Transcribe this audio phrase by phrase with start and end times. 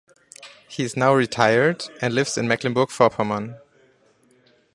[0.67, 3.59] He is now retired and lives in Mecklenburg-Vorpommern.